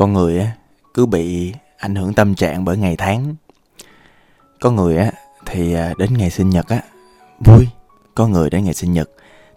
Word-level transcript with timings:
con 0.00 0.12
người 0.12 0.38
á, 0.38 0.52
cứ 0.94 1.06
bị 1.06 1.54
ảnh 1.78 1.94
hưởng 1.94 2.14
tâm 2.14 2.34
trạng 2.34 2.64
bởi 2.64 2.76
ngày 2.76 2.96
tháng. 2.96 3.34
Có 4.60 4.70
người 4.70 4.96
á, 4.96 5.12
thì 5.46 5.74
à, 5.74 5.94
đến 5.98 6.14
ngày 6.18 6.30
sinh 6.30 6.50
nhật 6.50 6.68
á, 6.68 6.82
vui. 7.40 7.68
Có 8.14 8.26
người 8.26 8.50
đến 8.50 8.64
ngày 8.64 8.74
sinh 8.74 8.92
nhật 8.92 9.10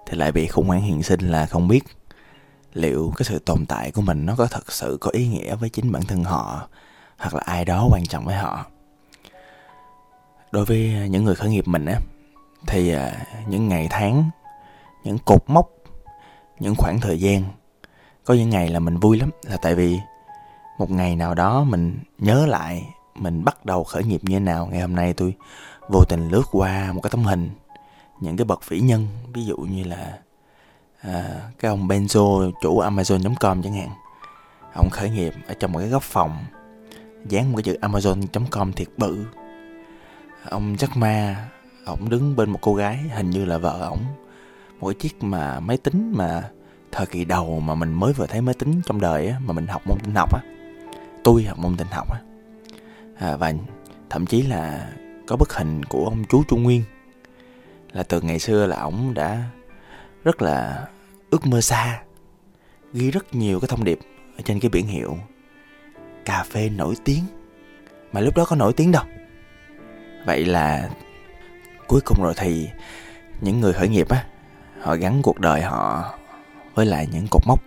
thì 0.08 0.18
lại 0.18 0.32
bị 0.32 0.48
khủng 0.48 0.68
hoảng 0.68 0.82
hiện 0.82 1.04
sinh 1.04 1.20
là 1.20 1.46
không 1.46 1.68
biết 1.68 1.84
liệu 2.74 3.14
cái 3.18 3.26
sự 3.26 3.40
tồn 3.40 3.66
tại 3.66 3.92
của 3.92 4.02
mình 4.02 4.26
nó 4.26 4.36
có 4.36 4.48
thật 4.52 4.72
sự 4.72 4.98
có 5.02 5.12
ý 5.14 5.28
nghĩa 5.28 5.56
với 5.56 5.70
chính 5.70 5.92
bản 5.92 6.04
thân 6.04 6.24
họ 6.24 6.68
hoặc 7.18 7.34
là 7.34 7.42
ai 7.46 7.66
đó 7.66 7.88
quan 7.92 8.06
trọng 8.06 8.26
với 8.26 8.36
họ. 8.36 8.66
Đối 10.52 10.66
với 10.66 11.08
những 11.10 11.24
người 11.24 11.36
khởi 11.36 11.50
nghiệp 11.50 11.68
mình 11.68 11.86
á, 11.86 12.00
thì 12.68 12.94
à, 12.94 13.26
những 13.48 13.68
ngày 13.68 13.88
tháng, 13.90 14.30
những 15.04 15.18
cột 15.26 15.44
mốc, 15.48 15.70
những 16.60 16.76
khoảng 16.76 17.00
thời 17.00 17.20
gian, 17.20 17.44
có 18.24 18.34
những 18.34 18.50
ngày 18.50 18.70
là 18.70 18.80
mình 18.80 18.98
vui 18.98 19.20
lắm 19.20 19.30
là 19.44 19.58
tại 19.58 19.76
vì 19.76 20.00
một 20.78 20.92
ngày 20.92 21.16
nào 21.16 21.34
đó 21.36 21.64
mình 21.64 22.00
nhớ 22.18 22.46
lại 22.46 22.94
mình 23.16 23.44
bắt 23.44 23.66
đầu 23.66 23.84
khởi 23.84 24.04
nghiệp 24.04 24.22
như 24.24 24.36
thế 24.36 24.40
nào 24.40 24.68
ngày 24.72 24.82
hôm 24.82 24.96
nay 24.96 25.14
tôi 25.14 25.34
vô 25.90 26.04
tình 26.10 26.30
lướt 26.30 26.44
qua 26.52 26.92
một 26.94 27.02
cái 27.02 27.10
tấm 27.10 27.24
hình. 27.24 27.50
Những 28.22 28.38
cái 28.38 28.46
bậc 28.46 28.70
vĩ 28.70 28.80
nhân 28.80 29.08
ví 29.34 29.46
dụ 29.46 29.58
như 29.58 29.84
là 29.84 30.18
à, 31.02 31.42
cái 31.60 31.70
ông 31.70 31.88
Benzo 31.88 32.52
chủ 32.62 32.80
Amazon.com 32.80 33.62
chẳng 33.64 33.74
hạn. 33.74 33.90
Ông 34.76 34.90
khởi 34.90 35.10
nghiệp 35.10 35.34
ở 35.48 35.54
trong 35.54 35.72
một 35.72 35.80
cái 35.80 35.90
góc 35.90 36.04
phòng 36.04 36.38
dán 37.28 37.52
một 37.52 37.58
cái 37.58 37.64
chữ 37.64 37.78
Amazon.com 37.82 38.74
thiệt 38.74 38.88
bự. 38.98 39.26
Ông 40.50 40.76
Jack 40.76 41.00
Ma 41.00 41.46
ông 41.86 42.10
đứng 42.10 42.36
bên 42.36 42.50
một 42.50 42.60
cô 42.62 42.76
gái 42.76 42.98
hình 42.98 43.30
như 43.30 43.46
là 43.46 43.58
vợ 43.58 43.80
ổng. 43.90 44.00
Một 44.80 44.88
cái 44.88 44.94
chiếc 44.94 45.24
mà 45.24 45.60
máy 45.60 45.78
tính 45.78 46.14
mà 46.16 46.50
thời 46.92 47.06
kỳ 47.06 47.26
đầu 47.26 47.60
mà 47.60 47.76
mình 47.76 47.94
mới 47.94 48.14
vừa 48.14 48.28
thấy 48.28 48.42
máy 48.42 48.56
tính 48.60 48.82
trong 48.86 49.02
đời 49.02 49.28
á, 49.28 49.40
mà 49.46 49.54
mình 49.54 49.68
học 49.68 49.82
môn 49.88 49.98
tin 50.04 50.16
học 50.16 50.34
á 50.34 50.53
tôi 51.24 51.44
học 51.44 51.58
môn 51.58 51.78
tình 51.78 51.88
học 51.92 52.12
á. 52.12 52.20
À, 53.16 53.36
và 53.36 53.54
thậm 54.10 54.26
chí 54.26 54.42
là 54.42 54.90
có 55.28 55.36
bức 55.36 55.54
hình 55.54 55.86
của 55.86 56.06
ông 56.06 56.24
chú 56.30 56.44
Trung 56.48 56.64
Nguyên. 56.64 56.84
Là 57.92 58.04
từ 58.04 58.22
ngày 58.22 58.40
xưa 58.40 58.66
là 58.66 58.82
ổng 58.82 59.14
đã 59.14 59.44
rất 60.24 60.42
là 60.42 60.88
ước 61.30 61.46
mơ 61.48 61.62
xa 61.62 62.02
ghi 62.94 63.12
rất 63.12 63.36
nhiều 63.36 63.60
cái 63.60 63.68
thông 63.68 63.84
điệp 63.84 64.00
ở 64.38 64.42
trên 64.46 64.60
cái 64.60 64.70
biển 64.70 64.88
hiệu 64.88 65.18
cà 66.26 66.44
phê 66.44 66.70
nổi 66.70 66.96
tiếng. 67.04 67.24
Mà 68.12 68.22
lúc 68.22 68.38
đó 68.38 68.46
có 68.46 68.56
nổi 68.56 68.74
tiếng 68.74 68.92
đâu. 68.92 69.04
Vậy 70.26 70.46
là 70.46 70.90
cuối 71.88 72.02
cùng 72.06 72.24
rồi 72.24 72.34
thì 72.38 72.70
những 73.42 73.60
người 73.60 73.74
khởi 73.74 73.90
nghiệp 73.90 74.10
á 74.10 74.26
họ 74.82 74.96
gắn 74.96 75.22
cuộc 75.22 75.40
đời 75.40 75.62
họ 75.62 76.14
với 76.74 76.86
lại 76.86 77.08
những 77.12 77.28
cột 77.28 77.42
mốc. 77.48 77.60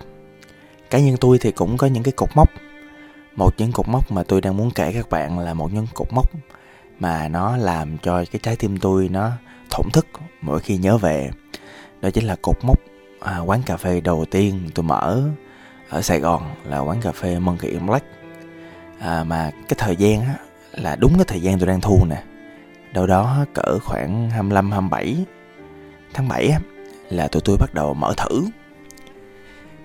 Cá 0.90 0.98
nhân 0.98 1.16
tôi 1.20 1.38
thì 1.38 1.50
cũng 1.50 1.76
có 1.76 1.86
những 1.86 2.02
cái 2.02 2.12
cột 2.16 2.28
mốc 2.34 2.50
một 3.36 3.54
những 3.58 3.72
cột 3.72 3.88
mốc 3.88 4.12
mà 4.12 4.22
tôi 4.22 4.40
đang 4.40 4.56
muốn 4.56 4.70
kể 4.70 4.92
các 4.92 5.10
bạn 5.10 5.38
là 5.38 5.54
một 5.54 5.72
những 5.72 5.86
cột 5.94 6.12
mốc 6.12 6.30
mà 6.98 7.28
nó 7.28 7.56
làm 7.56 7.98
cho 7.98 8.24
cái 8.32 8.40
trái 8.42 8.56
tim 8.56 8.78
tôi 8.78 9.08
nó 9.08 9.30
thổn 9.70 9.86
thức 9.92 10.06
mỗi 10.40 10.60
khi 10.60 10.76
nhớ 10.76 10.98
về. 10.98 11.30
Đó 12.00 12.10
chính 12.10 12.24
là 12.24 12.36
cột 12.42 12.56
mốc 12.62 12.78
à, 13.20 13.38
quán 13.38 13.62
cà 13.66 13.76
phê 13.76 14.00
đầu 14.00 14.24
tiên 14.30 14.70
tôi 14.74 14.84
mở 14.84 15.22
ở 15.88 16.02
Sài 16.02 16.20
Gòn 16.20 16.54
là 16.64 16.78
quán 16.78 17.00
cà 17.00 17.12
phê 17.12 17.38
Monkey 17.38 17.78
Black. 17.78 18.06
À, 18.98 19.24
mà 19.24 19.50
cái 19.50 19.76
thời 19.78 19.96
gian 19.96 20.20
á, 20.20 20.34
là 20.72 20.96
đúng 20.96 21.14
cái 21.16 21.24
thời 21.24 21.40
gian 21.40 21.58
tôi 21.58 21.66
đang 21.66 21.80
thu 21.80 22.04
nè. 22.04 22.22
Đâu 22.92 23.06
đó 23.06 23.44
cỡ 23.54 23.78
khoảng 23.82 24.30
25 24.30 24.70
27 24.70 25.24
tháng 26.14 26.28
7 26.28 26.48
á, 26.48 26.58
là 27.10 27.28
tụi 27.28 27.42
tôi 27.44 27.56
bắt 27.56 27.74
đầu 27.74 27.94
mở 27.94 28.14
thử. 28.16 28.44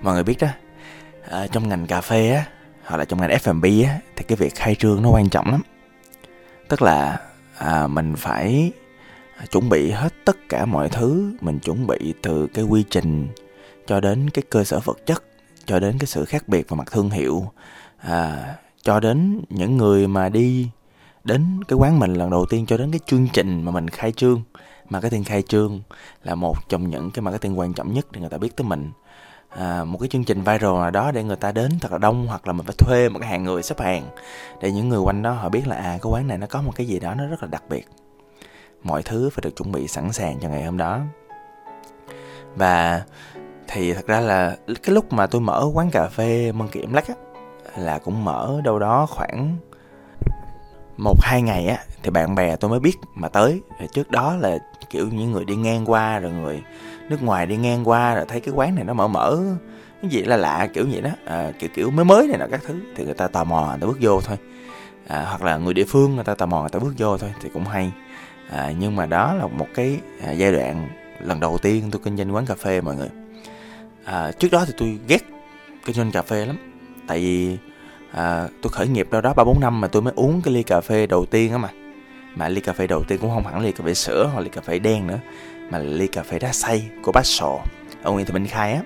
Mọi 0.02 0.14
người 0.14 0.24
biết 0.24 0.38
đó 0.40 0.48
à, 1.30 1.48
trong 1.48 1.70
ngành 1.70 1.88
cà 1.88 2.02
phê 2.02 2.34
á 2.34 2.46
hoặc 2.86 2.98
là 2.98 3.06
trong 3.06 3.22
ngành 3.22 3.30
F&B 3.30 3.86
á 3.86 4.00
thì 4.16 4.24
cái 4.28 4.36
việc 4.36 4.56
khai 4.56 4.76
trương 4.76 5.02
nó 5.02 5.10
quan 5.10 5.30
trọng 5.30 5.52
lắm. 5.52 5.62
Tức 6.68 6.82
là 6.82 7.20
à, 7.58 7.88
mình 7.88 8.16
phải 8.18 8.72
chuẩn 9.52 9.70
bị 9.70 9.92
hết 9.92 10.14
tất 10.26 10.38
cả 10.50 10.66
mọi 10.66 10.90
thứ 10.90 11.34
mình 11.42 11.60
chuẩn 11.60 11.88
bị 11.88 12.14
từ 12.22 12.48
cái 12.54 12.66
quy 12.66 12.84
trình 12.90 13.28
cho 13.88 14.00
đến 14.00 14.30
cái 14.30 14.44
cơ 14.50 14.64
sở 14.64 14.80
vật 14.80 14.98
chất 15.06 15.24
cho 15.66 15.80
đến 15.80 15.98
cái 16.00 16.08
sự 16.08 16.26
khác 16.26 16.48
biệt 16.48 16.70
về 16.70 16.76
mặt 16.76 16.88
thương 16.92 17.10
hiệu 17.10 17.52
à, 17.98 18.46
cho 18.84 19.00
đến 19.00 19.42
những 19.50 19.78
người 19.78 20.08
mà 20.08 20.30
đi 20.30 20.70
đến 21.24 21.64
cái 21.68 21.78
quán 21.78 22.00
mình 22.00 22.14
lần 22.14 22.30
đầu 22.30 22.46
tiên 22.46 22.66
cho 22.66 22.78
đến 22.78 22.92
cái 22.92 23.00
chương 23.06 23.28
trình 23.34 23.64
mà 23.64 23.72
mình 23.72 23.88
khai 23.88 24.12
trương. 24.12 24.42
Marketing 24.90 25.24
khai 25.24 25.42
trương 25.42 25.82
là 26.24 26.36
một 26.36 26.70
trong 26.70 26.90
những 26.90 27.12
cái 27.12 27.22
marketing 27.22 27.60
quan 27.60 27.74
trọng 27.74 27.94
nhất 27.94 28.12
để 28.12 28.20
người 28.20 28.30
ta 28.30 28.38
biết 28.38 28.56
tới 28.56 28.66
mình 28.66 28.92
à, 29.58 29.84
một 29.84 29.98
cái 29.98 30.10
chương 30.10 30.24
trình 30.24 30.44
viral 30.44 30.74
nào 30.74 30.92
đó 30.92 31.12
để 31.12 31.24
người 31.24 31.36
ta 31.36 31.52
đến 31.52 31.72
thật 31.82 31.92
là 31.92 31.98
đông 31.98 32.28
hoặc 32.28 32.48
là 32.48 32.54
mình 32.54 32.66
phải 32.66 32.76
thuê 32.78 33.10
một 33.10 33.20
cái 33.20 33.30
hàng 33.30 33.44
người 33.44 33.64
xếp 33.64 33.80
hàng 33.80 34.04
để 34.62 34.72
những 34.72 34.90
người 34.90 35.00
quanh 35.00 35.22
đó 35.22 35.32
họ 35.32 35.50
biết 35.50 35.68
là 35.68 35.76
à 35.76 35.98
cái 36.02 36.12
quán 36.12 36.28
này 36.28 36.38
nó 36.38 36.48
có 36.48 36.62
một 36.62 36.72
cái 36.76 36.88
gì 36.88 37.00
đó 37.00 37.14
nó 37.14 37.28
rất 37.28 37.42
là 37.42 37.48
đặc 37.48 37.64
biệt. 37.70 37.88
Mọi 38.84 39.04
thứ 39.04 39.30
phải 39.30 39.42
được 39.42 39.56
chuẩn 39.56 39.72
bị 39.72 39.88
sẵn 39.88 40.12
sàng 40.12 40.40
cho 40.42 40.50
ngày 40.50 40.64
hôm 40.64 40.78
đó. 40.78 41.00
Và 42.56 43.02
thì 43.68 43.94
thật 43.94 44.08
ra 44.08 44.20
là 44.20 44.56
cái 44.84 44.96
lúc 44.96 45.14
mà 45.14 45.28
tôi 45.28 45.42
mở 45.42 45.66
quán 45.74 45.90
cà 45.92 46.08
phê 46.08 46.52
Monkey 46.52 46.86
Black 46.86 47.08
á 47.08 47.16
là 47.78 48.00
cũng 48.00 48.26
mở 48.26 48.62
đâu 48.64 48.80
đó 48.80 49.06
khoảng 49.10 49.58
một 50.98 51.22
hai 51.22 51.42
ngày 51.42 51.68
á 51.68 51.78
thì 52.04 52.10
bạn 52.10 52.36
bè 52.36 52.56
tôi 52.56 52.70
mới 52.70 52.80
biết 52.80 52.98
mà 53.16 53.30
tới. 53.30 53.62
Trước 53.94 54.12
đó 54.12 54.36
là 54.36 54.58
kiểu 54.92 55.08
những 55.12 55.32
người 55.32 55.46
đi 55.46 55.56
ngang 55.56 55.86
qua 55.86 56.20
rồi 56.20 56.32
người 56.32 56.62
nước 57.10 57.22
ngoài 57.24 57.46
đi 57.46 57.58
ngang 57.58 57.90
qua 57.90 58.16
rồi 58.16 58.26
thấy 58.28 58.40
cái 58.40 58.54
quán 58.54 58.76
này 58.76 58.84
nó 58.84 58.94
mở 58.94 59.08
mở 59.08 59.40
cái 60.02 60.12
gì 60.12 60.24
là 60.24 60.38
lạ 60.38 60.68
kiểu 60.74 60.86
vậy 60.92 61.02
đó. 61.02 61.10
À, 61.26 61.52
kiểu 61.60 61.70
kiểu 61.74 61.92
mới 61.92 62.06
mới 62.06 62.28
này 62.28 62.38
nọ 62.38 62.46
các 62.52 62.62
thứ 62.68 62.76
thì 62.96 63.06
người 63.06 63.14
ta 63.14 63.28
tò 63.28 63.44
mò 63.44 63.68
người 63.68 63.78
ta 63.82 63.88
bước 63.88 63.98
vô 64.02 64.22
thôi. 64.22 64.38
À, 65.08 65.26
hoặc 65.30 65.44
là 65.44 65.58
người 65.58 65.74
địa 65.74 65.86
phương 65.86 66.16
người 66.16 66.24
ta 66.24 66.36
tò 66.36 66.46
mò 66.46 66.62
người 66.62 66.70
ta 66.70 66.80
bước 66.80 66.94
vô 66.98 67.18
thôi 67.18 67.34
thì 67.42 67.50
cũng 67.54 67.66
hay. 67.66 67.92
À, 68.50 68.72
nhưng 68.80 68.96
mà 68.96 69.06
đó 69.06 69.34
là 69.34 69.48
một 69.48 69.68
cái 69.74 70.00
à, 70.26 70.32
giai 70.32 70.52
đoạn 70.52 70.88
lần 71.20 71.40
đầu 71.40 71.58
tiên 71.58 71.90
tôi 71.92 72.02
kinh 72.04 72.18
doanh 72.18 72.36
quán 72.36 72.46
cà 72.46 72.56
phê 72.56 72.82
mọi 72.82 72.96
người. 72.96 73.10
À, 74.06 74.32
trước 74.32 74.48
đó 74.52 74.66
thì 74.68 74.74
tôi 74.78 75.00
ghét 75.08 75.22
kinh 75.86 75.96
doanh 75.96 76.12
cà 76.12 76.22
phê 76.22 76.46
lắm. 76.46 76.58
Tại 77.08 77.20
vì 77.20 77.58
à, 78.12 78.48
tôi 78.62 78.72
khởi 78.72 78.88
nghiệp 78.88 79.08
đâu 79.12 79.22
đó 79.22 79.34
ba 79.34 79.44
bốn 79.44 79.60
năm 79.60 79.82
mà 79.82 79.88
tôi 79.88 80.02
mới 80.02 80.14
uống 80.16 80.42
cái 80.42 80.54
ly 80.54 80.64
cà 80.64 80.82
phê 80.82 81.08
đầu 81.08 81.26
tiên 81.26 81.52
á 81.52 81.58
mà 81.58 81.70
mà 82.36 82.50
ly 82.50 82.62
cà 82.62 82.74
phê 82.74 82.88
đầu 82.88 83.04
tiên 83.04 83.20
cũng 83.22 83.30
không 83.30 83.46
hẳn 83.46 83.62
ly 83.62 83.72
cà 83.72 83.84
phê 83.84 83.94
sữa 83.94 84.30
hoặc 84.34 84.42
ly 84.42 84.50
cà 84.50 84.62
phê 84.62 84.80
đen 84.80 85.08
nữa 85.08 85.20
mà 85.70 85.78
là 85.78 85.84
ly 85.84 86.08
cà 86.08 86.24
phê 86.24 86.40
đá 86.40 86.52
xay 86.52 86.90
của 87.04 87.12
bác 87.12 87.26
sộ 87.26 87.62
ở 88.04 88.12
Nguyễn 88.12 88.26
Thị 88.26 88.34
Minh 88.34 88.48
Khai 88.48 88.74
á. 88.74 88.82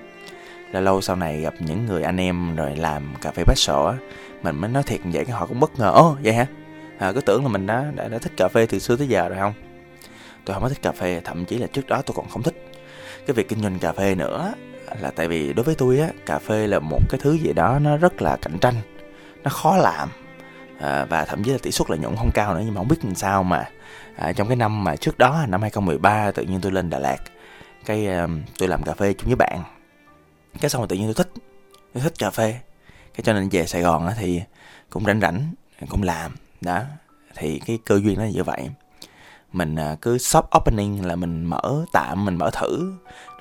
Là 0.72 0.80
lâu 0.80 1.00
sau 1.00 1.16
này 1.16 1.40
gặp 1.40 1.54
những 1.60 1.86
người 1.86 2.02
anh 2.02 2.16
em 2.16 2.56
rồi 2.56 2.76
làm 2.76 3.14
cà 3.22 3.30
phê 3.30 3.42
bát 3.46 3.58
sổ 3.58 3.84
á 3.84 3.96
mình 4.42 4.60
mới 4.60 4.70
nói 4.70 4.82
thiệt 4.82 5.00
vậy 5.04 5.24
cái 5.24 5.36
họ 5.36 5.46
cũng 5.46 5.60
bất 5.60 5.78
ngờ. 5.78 5.90
Ô 5.90 6.16
vậy 6.22 6.32
hả? 6.32 6.46
À, 6.98 7.12
cứ 7.12 7.20
tưởng 7.20 7.42
là 7.42 7.48
mình 7.48 7.66
đã, 7.66 7.84
đã 7.94 8.08
đã 8.08 8.18
thích 8.18 8.32
cà 8.36 8.48
phê 8.48 8.66
từ 8.66 8.78
xưa 8.78 8.96
tới 8.96 9.08
giờ 9.08 9.28
rồi 9.28 9.38
không? 9.38 9.52
Tôi 10.44 10.54
không 10.54 10.62
có 10.62 10.68
thích 10.68 10.82
cà 10.82 10.92
phê 10.92 11.20
thậm 11.24 11.44
chí 11.44 11.58
là 11.58 11.66
trước 11.66 11.86
đó 11.86 12.02
tôi 12.06 12.14
còn 12.16 12.28
không 12.28 12.42
thích. 12.42 12.54
Cái 13.26 13.34
việc 13.34 13.48
kinh 13.48 13.62
doanh 13.62 13.78
cà 13.78 13.92
phê 13.92 14.14
nữa 14.14 14.52
là 15.00 15.10
tại 15.10 15.28
vì 15.28 15.52
đối 15.52 15.64
với 15.64 15.74
tôi 15.74 15.98
á 15.98 16.08
cà 16.26 16.38
phê 16.38 16.66
là 16.66 16.78
một 16.78 17.00
cái 17.10 17.20
thứ 17.22 17.32
gì 17.32 17.52
đó 17.52 17.78
nó 17.78 17.96
rất 17.96 18.22
là 18.22 18.36
cạnh 18.42 18.58
tranh 18.58 18.74
nó 19.44 19.50
khó 19.50 19.76
làm 19.76 20.08
à, 20.78 21.04
và 21.04 21.24
thậm 21.24 21.44
chí 21.44 21.50
là 21.50 21.58
tỷ 21.62 21.70
suất 21.70 21.90
lợi 21.90 21.98
nhuận 21.98 22.16
không 22.16 22.30
cao 22.34 22.54
nữa 22.54 22.62
nhưng 22.64 22.74
mà 22.74 22.78
không 22.78 22.88
biết 22.88 23.04
làm 23.04 23.14
sao 23.14 23.42
mà 23.42 23.68
à, 24.16 24.32
trong 24.32 24.48
cái 24.48 24.56
năm 24.56 24.84
mà 24.84 24.96
trước 24.96 25.18
đó 25.18 25.44
năm 25.48 25.62
2013 25.62 26.30
tự 26.30 26.42
nhiên 26.42 26.60
tôi 26.60 26.72
lên 26.72 26.90
Đà 26.90 26.98
Lạt. 26.98 27.18
Cái 27.84 28.06
um, 28.06 28.42
tôi 28.58 28.68
làm 28.68 28.82
cà 28.82 28.94
phê 28.94 29.12
chung 29.12 29.26
với 29.26 29.36
bạn. 29.36 29.62
Cái 30.60 30.70
xong 30.70 30.80
rồi 30.80 30.88
tự 30.88 30.96
nhiên 30.96 31.06
tôi 31.06 31.14
thích 31.14 31.32
tôi 31.94 32.02
thích 32.02 32.14
cà 32.18 32.30
phê. 32.30 32.60
Cái 33.14 33.22
cho 33.24 33.32
nên 33.32 33.48
về 33.48 33.66
Sài 33.66 33.82
Gòn 33.82 34.06
á 34.06 34.14
thì 34.18 34.42
cũng 34.90 35.04
rảnh 35.04 35.20
rảnh 35.20 35.52
cũng 35.88 36.02
làm. 36.02 36.36
Đó 36.60 36.82
thì 37.34 37.60
cái 37.66 37.78
cơ 37.84 38.00
duyên 38.04 38.18
nó 38.18 38.24
như 38.24 38.44
vậy. 38.44 38.70
Mình 39.52 39.76
à, 39.76 39.96
cứ 40.02 40.18
shop 40.18 40.44
opening 40.56 41.06
là 41.06 41.16
mình 41.16 41.44
mở 41.44 41.84
tạm 41.92 42.24
mình 42.24 42.36
mở 42.36 42.50
thử. 42.50 42.92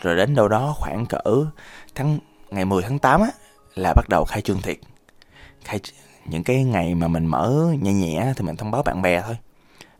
Rồi 0.02 0.16
đến 0.16 0.36
đâu 0.36 0.48
đó 0.48 0.76
khoảng 0.78 1.06
cỡ 1.06 1.46
tháng 1.96 2.20
ngày 2.50 2.66
10 2.66 2.84
tháng 2.84 3.00
8 3.00 3.22
á 3.22 3.28
là 3.76 3.94
bắt 3.96 4.06
đầu 4.10 4.26
khai 4.26 4.42
trương 4.42 4.62
thiệt. 4.62 4.78
Khai 5.64 5.80
những 6.26 6.44
cái 6.44 6.64
ngày 6.64 6.96
mà 6.96 7.08
mình 7.08 7.26
mở 7.26 7.74
nhẹ 7.82 7.94
nhẹ 7.94 8.34
thì 8.36 8.46
mình 8.46 8.56
thông 8.56 8.72
báo 8.72 8.84
bạn 8.84 9.02
bè 9.02 9.22
thôi. 9.22 9.38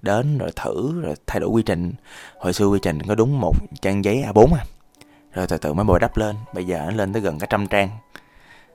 Đến 0.02 0.38
rồi 0.38 0.52
thử 0.56 1.02
rồi 1.02 1.16
thay 1.28 1.40
đổi 1.40 1.50
quy 1.50 1.64
trình. 1.64 1.94
Hồi 2.40 2.54
xưa 2.54 2.68
quy 2.68 2.80
trình 2.82 3.02
có 3.02 3.16
đúng 3.16 3.40
một 3.40 3.56
trang 3.82 4.04
giấy 4.04 4.24
A4 4.28 4.54
à. 4.54 4.66
Rồi 5.34 5.48
từ 5.48 5.58
từ 5.58 5.74
mới 5.74 5.86
bồi 5.86 6.00
đắp 6.00 6.18
lên. 6.18 6.36
Bây 6.54 6.66
giờ 6.66 6.84
nó 6.86 6.92
lên 6.92 7.14
tới 7.14 7.22
gần 7.22 7.40
cả 7.40 7.48
trăm 7.50 7.68
trang. 7.68 7.90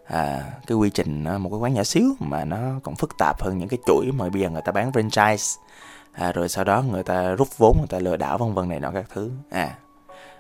À, 0.05 0.44
cái 0.67 0.76
quy 0.76 0.91
trình 0.91 1.25
một 1.25 1.50
cái 1.50 1.58
quán 1.58 1.75
nhỏ 1.75 1.82
xíu 1.82 2.14
mà 2.19 2.44
nó 2.44 2.58
còn 2.82 2.97
phức 2.97 3.19
tạp 3.19 3.43
hơn 3.43 3.58
những 3.58 3.69
cái 3.69 3.79
chuỗi 3.87 4.12
mà 4.12 4.29
bây 4.29 4.43
giờ 4.43 4.50
người 4.50 4.62
ta 4.64 4.73
bán 4.73 4.91
franchise. 4.91 5.58
À, 6.12 6.32
rồi 6.32 6.49
sau 6.49 6.64
đó 6.64 6.82
người 6.82 7.03
ta 7.03 7.31
rút 7.31 7.49
vốn 7.58 7.76
người 7.79 7.88
ta 7.88 7.99
lừa 7.99 8.17
đảo 8.17 8.38
vân 8.38 8.55
vân 8.55 8.69
này 8.69 8.81
nọ 8.81 8.91
các 8.91 9.05
thứ. 9.14 9.31
À, 9.50 9.75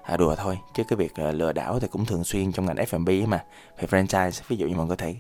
à 0.02 0.16
đùa 0.16 0.34
thôi. 0.36 0.58
Chứ 0.74 0.84
cái 0.84 0.96
việc 0.96 1.14
à, 1.14 1.30
lừa 1.30 1.52
đảo 1.52 1.80
thì 1.80 1.88
cũng 1.88 2.04
thường 2.04 2.24
xuyên 2.24 2.52
trong 2.52 2.66
ngành 2.66 2.76
F&B 2.76 3.28
mà. 3.28 3.44
Về 3.78 3.88
franchise 3.90 4.40
ví 4.48 4.56
dụ 4.56 4.66
như 4.66 4.74
mọi 4.74 4.86
người 4.86 4.96
có 4.96 5.04
thể 5.04 5.14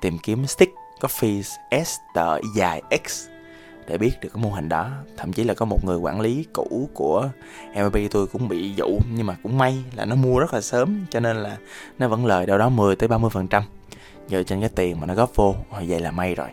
tìm 0.00 0.18
kiếm 0.18 0.46
stick 0.46 0.72
coffee 1.04 1.42
s 1.84 1.96
tờ 2.14 2.38
dài 2.56 2.82
x 3.04 3.28
để 3.86 3.98
biết 3.98 4.12
được 4.20 4.28
cái 4.34 4.42
mô 4.42 4.50
hình 4.50 4.68
đó. 4.68 4.90
Thậm 5.16 5.32
chí 5.32 5.44
là 5.44 5.54
có 5.54 5.64
một 5.64 5.84
người 5.84 5.96
quản 5.96 6.20
lý 6.20 6.46
cũ 6.52 6.88
của 6.94 7.28
MLB 7.74 7.96
tôi 8.10 8.26
cũng 8.26 8.48
bị 8.48 8.72
dụ 8.76 8.98
nhưng 9.12 9.26
mà 9.26 9.36
cũng 9.42 9.58
may 9.58 9.84
là 9.94 10.04
nó 10.04 10.16
mua 10.16 10.38
rất 10.38 10.54
là 10.54 10.60
sớm 10.60 11.06
cho 11.10 11.20
nên 11.20 11.36
là 11.36 11.56
nó 11.98 12.08
vẫn 12.08 12.26
lời 12.26 12.46
đâu 12.46 12.58
đó 12.58 12.68
10 12.68 12.96
tới 12.96 13.08
30 13.08 13.30
phần 13.30 13.46
trăm. 13.46 13.62
Dựa 14.28 14.42
trên 14.42 14.60
cái 14.60 14.68
tiền 14.68 15.00
mà 15.00 15.06
nó 15.06 15.14
góp 15.14 15.30
vô 15.34 15.54
vậy 15.86 16.00
là 16.00 16.10
may 16.10 16.34
rồi. 16.34 16.48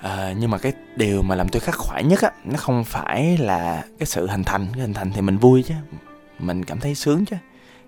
À, 0.00 0.34
nhưng 0.38 0.50
mà 0.50 0.58
cái 0.58 0.72
điều 0.96 1.22
mà 1.22 1.34
làm 1.34 1.48
tôi 1.48 1.60
khắc 1.60 1.74
khoải 1.74 2.04
nhất 2.04 2.22
á 2.22 2.30
nó 2.44 2.56
không 2.56 2.84
phải 2.84 3.38
là 3.38 3.84
cái 3.98 4.06
sự 4.06 4.26
hình 4.26 4.44
thành. 4.44 4.66
Cái 4.72 4.80
hình 4.80 4.94
thành 4.94 5.12
thì 5.12 5.20
mình 5.20 5.36
vui 5.36 5.62
chứ 5.62 5.74
mình 6.38 6.64
cảm 6.64 6.80
thấy 6.80 6.94
sướng 6.94 7.24
chứ. 7.24 7.36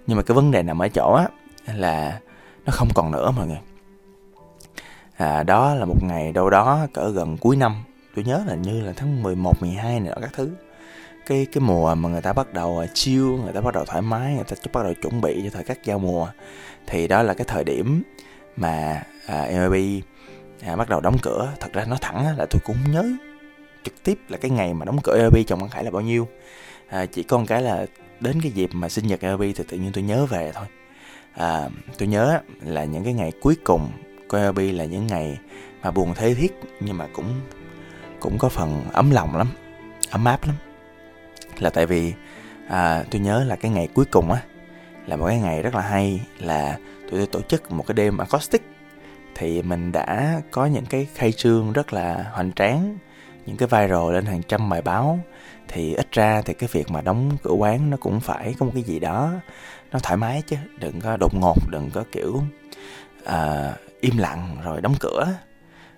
Nhưng 0.06 0.16
mà 0.16 0.22
cái 0.22 0.34
vấn 0.34 0.50
đề 0.50 0.62
nằm 0.62 0.82
ở 0.82 0.88
chỗ 0.88 1.12
á 1.12 1.26
là 1.74 2.20
nó 2.66 2.72
không 2.72 2.88
còn 2.94 3.12
nữa 3.12 3.30
mọi 3.30 3.46
người 3.46 3.58
à, 5.22 5.42
đó 5.42 5.74
là 5.74 5.84
một 5.84 6.02
ngày 6.02 6.32
đâu 6.32 6.50
đó 6.50 6.86
cỡ 6.92 7.10
gần 7.10 7.36
cuối 7.36 7.56
năm. 7.56 7.82
Tôi 8.16 8.24
nhớ 8.24 8.44
là 8.46 8.54
như 8.54 8.80
là 8.80 8.92
tháng 8.96 9.22
11, 9.22 9.52
12 9.60 10.00
này 10.00 10.12
các 10.20 10.30
thứ. 10.32 10.50
Cái 11.26 11.46
cái 11.52 11.60
mùa 11.60 11.94
mà 11.94 12.08
người 12.08 12.22
ta 12.22 12.32
bắt 12.32 12.52
đầu 12.52 12.78
à, 12.78 12.86
chill 12.94 13.22
người 13.22 13.52
ta 13.52 13.60
bắt 13.60 13.74
đầu 13.74 13.84
thoải 13.84 14.02
mái 14.02 14.34
người 14.34 14.44
ta 14.44 14.56
bắt 14.72 14.82
đầu 14.84 14.94
chuẩn 15.02 15.20
bị 15.20 15.40
cho 15.44 15.50
thời 15.50 15.64
khắc 15.64 15.84
giao 15.84 15.98
mùa. 15.98 16.28
Thì 16.86 17.08
đó 17.08 17.22
là 17.22 17.34
cái 17.34 17.44
thời 17.48 17.64
điểm 17.64 18.02
mà 18.56 19.02
à, 19.26 19.48
MLB 19.52 19.74
à, 20.62 20.76
bắt 20.76 20.88
đầu 20.88 21.00
đóng 21.00 21.16
cửa. 21.22 21.52
Thật 21.60 21.72
ra 21.72 21.84
nói 21.84 21.98
thẳng 22.00 22.36
là 22.38 22.46
tôi 22.50 22.60
cũng 22.64 22.76
nhớ 22.92 23.04
trực 23.84 24.04
tiếp 24.04 24.18
là 24.28 24.38
cái 24.38 24.50
ngày 24.50 24.74
mà 24.74 24.84
đóng 24.84 24.98
cửa 25.02 25.18
MLB 25.22 25.36
trong 25.46 25.60
văn 25.60 25.70
Khải 25.70 25.84
là 25.84 25.90
bao 25.90 26.02
nhiêu. 26.02 26.28
À, 26.88 27.06
chỉ 27.06 27.22
có 27.22 27.38
một 27.38 27.44
cái 27.48 27.62
là 27.62 27.86
đến 28.20 28.40
cái 28.42 28.52
dịp 28.52 28.70
mà 28.72 28.88
sinh 28.88 29.06
nhật 29.06 29.22
MLB 29.22 29.40
thì 29.40 29.64
tự 29.68 29.76
nhiên 29.76 29.90
tôi 29.92 30.04
nhớ 30.04 30.26
về 30.26 30.52
thôi. 30.54 30.66
À, 31.34 31.68
tôi 31.98 32.08
nhớ 32.08 32.40
là 32.62 32.84
những 32.84 33.04
cái 33.04 33.12
ngày 33.12 33.32
cuối 33.40 33.56
cùng 33.64 33.88
Kobe 34.32 34.72
là 34.72 34.84
những 34.84 35.06
ngày 35.06 35.38
mà 35.82 35.90
buồn 35.90 36.14
thế 36.14 36.34
thiết 36.34 36.60
nhưng 36.80 36.98
mà 36.98 37.06
cũng 37.12 37.40
cũng 38.20 38.38
có 38.38 38.48
phần 38.48 38.84
ấm 38.92 39.10
lòng 39.10 39.36
lắm 39.36 39.48
ấm 40.10 40.24
áp 40.24 40.46
lắm. 40.46 40.56
Là 41.58 41.70
tại 41.70 41.86
vì 41.86 42.12
à, 42.68 43.04
tôi 43.10 43.20
nhớ 43.20 43.44
là 43.44 43.56
cái 43.56 43.70
ngày 43.70 43.88
cuối 43.94 44.04
cùng 44.04 44.32
á 44.32 44.42
là 45.06 45.16
một 45.16 45.26
cái 45.26 45.38
ngày 45.38 45.62
rất 45.62 45.74
là 45.74 45.80
hay 45.80 46.20
là 46.38 46.78
tụi 47.10 47.18
tôi 47.18 47.26
tổ 47.26 47.40
chức 47.40 47.72
một 47.72 47.86
cái 47.86 47.94
đêm 47.94 48.18
acoustic. 48.18 48.62
Thì 49.34 49.62
mình 49.62 49.92
đã 49.92 50.40
có 50.50 50.66
những 50.66 50.86
cái 50.86 51.08
khai 51.14 51.32
trương 51.32 51.72
rất 51.72 51.92
là 51.92 52.30
hoành 52.32 52.52
tráng 52.52 52.98
những 53.46 53.56
cái 53.56 53.68
viral 53.68 54.12
lên 54.12 54.26
hàng 54.26 54.42
trăm 54.42 54.68
bài 54.68 54.82
báo. 54.82 55.18
Thì 55.68 55.94
ít 55.94 56.12
ra 56.12 56.42
thì 56.42 56.54
cái 56.54 56.68
việc 56.72 56.90
mà 56.90 57.00
đóng 57.00 57.30
cửa 57.42 57.52
quán 57.52 57.90
nó 57.90 57.96
cũng 57.96 58.20
phải 58.20 58.54
có 58.58 58.66
một 58.66 58.72
cái 58.74 58.82
gì 58.82 58.98
đó 58.98 59.32
nó 59.92 59.98
thoải 59.98 60.16
mái 60.16 60.42
chứ 60.46 60.56
đừng 60.78 61.00
có 61.00 61.16
đột 61.16 61.34
ngột 61.34 61.56
đừng 61.70 61.90
có 61.90 62.04
kiểu 62.12 62.42
à, 63.24 63.72
im 64.02 64.18
lặng 64.18 64.56
rồi 64.64 64.80
đóng 64.80 64.94
cửa. 65.00 65.28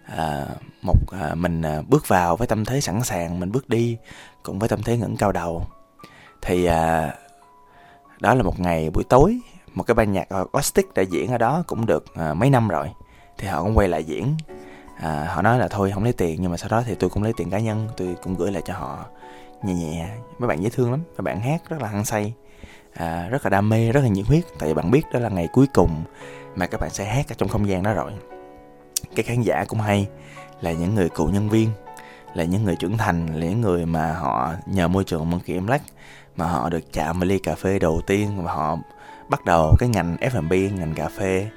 À, 0.06 0.46
một 0.82 0.94
à, 1.12 1.34
mình 1.34 1.62
à, 1.62 1.82
bước 1.88 2.08
vào 2.08 2.36
với 2.36 2.46
tâm 2.46 2.64
thế 2.64 2.80
sẵn 2.80 3.02
sàng 3.02 3.40
mình 3.40 3.52
bước 3.52 3.68
đi 3.68 3.96
cũng 4.42 4.58
với 4.58 4.68
tâm 4.68 4.82
thế 4.82 4.96
ngẩng 4.96 5.16
cao 5.16 5.32
đầu. 5.32 5.66
Thì 6.42 6.64
à, 6.64 7.14
đó 8.20 8.34
là 8.34 8.42
một 8.42 8.60
ngày 8.60 8.90
buổi 8.90 9.04
tối 9.04 9.38
một 9.74 9.82
cái 9.82 9.94
ban 9.94 10.12
nhạc 10.12 10.28
acoustic 10.28 10.94
đã 10.94 11.02
diễn 11.02 11.30
ở 11.30 11.38
đó 11.38 11.64
cũng 11.66 11.86
được 11.86 12.04
à, 12.14 12.34
mấy 12.34 12.50
năm 12.50 12.68
rồi. 12.68 12.90
Thì 13.38 13.48
họ 13.48 13.62
cũng 13.62 13.78
quay 13.78 13.88
lại 13.88 14.04
diễn. 14.04 14.36
À, 15.00 15.24
họ 15.34 15.42
nói 15.42 15.58
là 15.58 15.68
thôi 15.68 15.90
không 15.94 16.04
lấy 16.04 16.12
tiền 16.12 16.42
nhưng 16.42 16.50
mà 16.50 16.56
sau 16.56 16.68
đó 16.68 16.82
thì 16.86 16.94
tôi 16.94 17.10
cũng 17.10 17.22
lấy 17.22 17.32
tiền 17.36 17.50
cá 17.50 17.58
nhân 17.58 17.88
tôi 17.96 18.16
cũng 18.22 18.34
gửi 18.34 18.52
lại 18.52 18.62
cho 18.66 18.74
họ 18.74 19.04
nhẹ 19.62 19.74
nhẹ. 19.74 20.08
Mấy 20.38 20.48
bạn 20.48 20.62
dễ 20.62 20.70
thương 20.70 20.90
lắm 20.90 21.00
mấy 21.08 21.22
bạn 21.22 21.40
hát 21.40 21.62
rất 21.68 21.82
là 21.82 21.88
hăng 21.88 22.04
say 22.04 22.34
à, 22.94 23.28
rất 23.30 23.44
là 23.44 23.50
đam 23.50 23.68
mê 23.68 23.92
rất 23.92 24.00
là 24.00 24.08
nhiệt 24.08 24.26
huyết. 24.26 24.44
Tại 24.58 24.68
vì 24.68 24.74
bạn 24.74 24.90
biết 24.90 25.02
đó 25.12 25.18
là 25.20 25.28
ngày 25.28 25.48
cuối 25.52 25.66
cùng 25.74 26.04
mà 26.56 26.66
các 26.66 26.80
bạn 26.80 26.90
sẽ 26.90 27.04
hát 27.04 27.28
ở 27.28 27.34
trong 27.38 27.48
không 27.48 27.68
gian 27.68 27.82
đó 27.82 27.94
rồi. 27.94 28.12
Cái 29.16 29.22
khán 29.22 29.42
giả 29.42 29.64
cũng 29.68 29.80
hay 29.80 30.08
là 30.60 30.72
những 30.72 30.94
người 30.94 31.08
cựu 31.08 31.28
nhân 31.28 31.48
viên 31.48 31.70
là 32.34 32.44
những 32.44 32.64
người 32.64 32.76
trưởng 32.76 32.98
thành 32.98 33.26
là 33.26 33.46
những 33.46 33.60
người 33.60 33.86
mà 33.86 34.12
họ 34.12 34.52
nhờ 34.66 34.88
môi 34.88 35.04
trường 35.04 35.30
Monkey 35.30 35.58
Black 35.58 35.84
mà 36.36 36.46
họ 36.46 36.70
được 36.70 36.92
chạm 36.92 37.18
vào 37.18 37.26
ly 37.26 37.38
cà 37.38 37.54
phê 37.54 37.78
đầu 37.78 38.00
tiên 38.06 38.44
và 38.44 38.52
họ 38.52 38.76
bắt 39.28 39.44
đầu 39.44 39.76
cái 39.78 39.88
ngành 39.88 40.16
F&B 40.20 40.52
ngành 40.78 40.94
cà 40.94 41.08
phê 41.08 41.48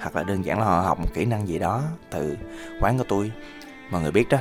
hoặc 0.00 0.16
là 0.16 0.22
đơn 0.22 0.44
giản 0.44 0.58
là 0.58 0.64
họ 0.64 0.80
học 0.80 0.98
một 1.00 1.08
kỹ 1.14 1.24
năng 1.24 1.48
gì 1.48 1.58
đó 1.58 1.82
từ 2.10 2.36
quán 2.80 2.98
của 2.98 3.04
tôi. 3.08 3.32
Mọi 3.90 4.02
người 4.02 4.12
biết 4.12 4.28
đó 4.28 4.38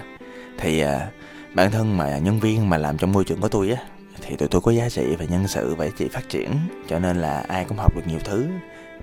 thì 0.59 0.79
à, 0.79 1.09
bản 1.55 1.71
thân 1.71 1.97
mà 1.97 2.17
nhân 2.17 2.39
viên 2.39 2.69
mà 2.69 2.77
làm 2.77 2.97
trong 2.97 3.11
môi 3.11 3.23
trường 3.23 3.41
của 3.41 3.47
tôi 3.47 3.71
á 3.71 3.77
thì 4.21 4.35
tụi 4.35 4.47
tôi 4.47 4.61
có 4.61 4.71
giá 4.71 4.89
trị 4.89 5.15
và 5.19 5.25
nhân 5.25 5.47
sự 5.47 5.75
và 5.75 5.87
chị 5.97 6.07
phát 6.07 6.29
triển 6.29 6.51
cho 6.87 6.99
nên 6.99 7.17
là 7.17 7.45
ai 7.47 7.65
cũng 7.65 7.77
học 7.77 7.95
được 7.95 8.07
nhiều 8.07 8.19
thứ 8.23 8.47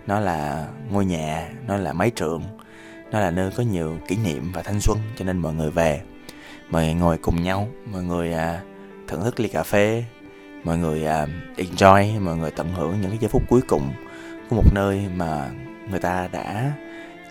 nó 0.07 0.21
là 0.21 0.69
ngôi 0.91 1.05
nhà 1.05 1.49
nó 1.67 1.77
là 1.77 1.93
máy 1.93 2.11
trường 2.11 2.43
nó 3.11 3.21
là 3.21 3.31
nơi 3.31 3.51
có 3.57 3.63
nhiều 3.63 3.99
kỷ 4.09 4.17
niệm 4.17 4.53
và 4.55 4.63
thanh 4.63 4.81
xuân 4.81 4.99
cho 5.17 5.25
nên 5.25 5.39
mọi 5.39 5.55
người 5.55 5.71
về. 5.71 6.01
Mọi 6.71 6.85
người 6.85 6.95
ngồi 6.95 7.19
cùng 7.19 7.43
nhau 7.43 7.69
mọi 7.93 8.03
người 8.03 8.33
à, 8.33 8.61
thưởng 9.09 9.23
thức 9.25 9.41
ly 9.41 9.49
cà 9.49 9.63
phê 9.63 10.05
mọi 10.65 10.79
người 10.79 11.07
à, 11.07 11.27
enjoy 11.57 12.21
mọi 12.21 12.37
người 12.37 12.51
tận 12.51 12.73
hưởng 12.73 13.01
những 13.01 13.11
cái 13.11 13.19
giây 13.19 13.29
phút 13.29 13.43
cuối 13.49 13.61
cùng 13.69 13.93
của 14.51 14.57
một 14.57 14.75
nơi 14.75 15.07
mà 15.15 15.51
người 15.91 16.01
ta 16.01 16.29
đã 16.33 16.73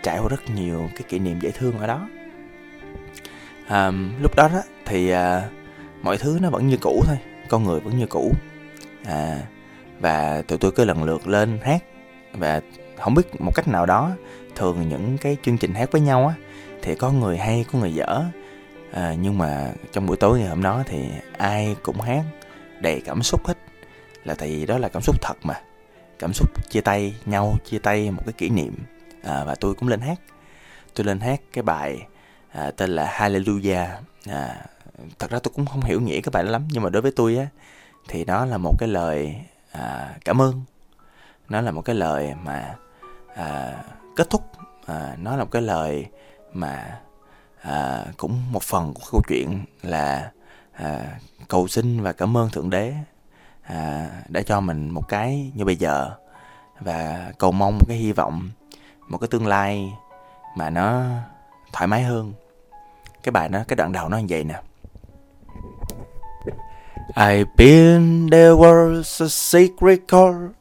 trải 0.03 0.19
qua 0.19 0.27
rất 0.29 0.49
nhiều 0.55 0.89
cái 0.95 1.03
kỷ 1.09 1.19
niệm 1.19 1.39
dễ 1.39 1.51
thương 1.51 1.79
ở 1.79 1.87
đó. 1.87 2.09
À, 3.67 3.91
lúc 4.21 4.35
đó 4.35 4.49
đó 4.53 4.61
thì 4.85 5.09
à, 5.09 5.49
mọi 6.01 6.17
thứ 6.17 6.37
nó 6.41 6.49
vẫn 6.49 6.67
như 6.67 6.77
cũ 6.81 7.03
thôi 7.05 7.17
con 7.49 7.63
người 7.63 7.79
vẫn 7.79 7.97
như 7.99 8.05
cũ. 8.05 8.31
À, 9.05 9.41
và 9.99 10.41
tụi 10.47 10.57
tôi 10.57 10.71
cứ 10.71 10.85
lần 10.85 11.03
lượt 11.03 11.27
lên 11.27 11.59
hát 11.63 11.83
và 12.33 12.61
không 12.97 13.13
biết 13.13 13.41
một 13.41 13.51
cách 13.55 13.67
nào 13.67 13.85
đó 13.85 14.11
thường 14.55 14.89
những 14.89 15.17
cái 15.17 15.37
chương 15.43 15.57
trình 15.57 15.73
hát 15.73 15.91
với 15.91 16.01
nhau 16.01 16.27
á 16.27 16.33
thì 16.81 16.95
có 16.95 17.11
người 17.11 17.37
hay 17.37 17.65
có 17.71 17.79
người 17.79 17.93
dở. 17.93 18.23
À, 18.91 19.15
nhưng 19.21 19.37
mà 19.37 19.71
trong 19.91 20.05
buổi 20.05 20.17
tối 20.17 20.39
ngày 20.39 20.49
hôm 20.49 20.63
đó 20.63 20.83
thì 20.85 21.09
ai 21.37 21.75
cũng 21.83 22.01
hát 22.01 22.23
đầy 22.81 23.01
cảm 23.05 23.23
xúc 23.23 23.47
hết. 23.47 23.57
Là 24.23 24.35
tại 24.35 24.49
vì 24.49 24.65
đó 24.65 24.77
là 24.77 24.89
cảm 24.89 25.01
xúc 25.01 25.15
thật 25.21 25.37
mà. 25.43 25.53
Cảm 26.19 26.33
xúc 26.33 26.69
chia 26.69 26.81
tay 26.81 27.15
nhau 27.25 27.57
chia 27.65 27.79
tay 27.79 28.11
một 28.11 28.21
cái 28.25 28.33
kỷ 28.33 28.49
niệm. 28.49 28.75
À, 29.23 29.43
và 29.43 29.55
tôi 29.55 29.73
cũng 29.73 29.89
lên 29.89 30.01
hát. 30.01 30.19
Tôi 30.95 31.05
lên 31.05 31.19
hát 31.19 31.41
cái 31.53 31.63
bài 31.63 32.07
à, 32.51 32.71
tên 32.77 32.89
là 32.89 33.17
Hallelujah. 33.17 33.87
À, 34.25 34.65
thật 35.19 35.31
ra 35.31 35.39
tôi 35.39 35.51
cũng 35.55 35.65
không 35.65 35.81
hiểu 35.81 36.01
nghĩa 36.01 36.21
cái 36.21 36.31
bài 36.31 36.43
đó 36.43 36.49
lắm 36.49 36.67
nhưng 36.71 36.83
mà 36.83 36.89
đối 36.89 37.01
với 37.01 37.11
tôi 37.15 37.37
á 37.37 37.47
thì 38.07 38.25
nó 38.25 38.45
là 38.45 38.57
một 38.57 38.75
cái 38.79 38.89
lời 38.89 39.35
à, 39.71 40.15
cảm 40.25 40.41
ơn 40.41 40.61
nó 41.49 41.61
là 41.61 41.71
một 41.71 41.81
cái 41.81 41.95
lời 41.95 42.33
mà 42.43 42.75
à, 43.35 43.83
kết 44.15 44.29
thúc 44.29 44.41
à, 44.85 45.15
nó 45.17 45.35
là 45.35 45.43
một 45.43 45.51
cái 45.51 45.61
lời 45.61 46.05
mà 46.53 46.99
à, 47.61 48.05
cũng 48.17 48.51
một 48.51 48.63
phần 48.63 48.93
của 48.93 49.01
câu 49.11 49.21
chuyện 49.27 49.65
là 49.81 50.31
à, 50.71 51.19
cầu 51.47 51.67
xin 51.67 52.01
và 52.01 52.13
cảm 52.13 52.37
ơn 52.37 52.49
thượng 52.49 52.69
đế 52.69 52.93
à, 53.61 54.09
đã 54.27 54.41
cho 54.41 54.59
mình 54.59 54.89
một 54.89 55.07
cái 55.07 55.51
như 55.55 55.65
bây 55.65 55.75
giờ 55.75 56.11
và 56.79 57.31
cầu 57.37 57.51
mong 57.51 57.77
một 57.79 57.85
cái 57.87 57.97
hy 57.97 58.11
vọng 58.11 58.49
một 59.07 59.17
cái 59.17 59.27
tương 59.27 59.47
lai 59.47 59.93
mà 60.55 60.69
nó 60.69 61.05
thoải 61.73 61.87
mái 61.87 62.03
hơn. 62.03 62.33
Cái 63.23 63.31
bài 63.31 63.49
nó 63.49 63.59
cái 63.67 63.75
đoạn 63.75 63.91
đầu 63.91 64.09
nó 64.09 64.17
như 64.17 64.25
vậy 64.29 64.43
nè. 64.43 64.61
I've 67.15 67.45
been 67.57 68.29
there 68.31 68.51
was 68.51 69.25
a 69.25 69.27
secret 69.27 69.99
chord 70.07 70.58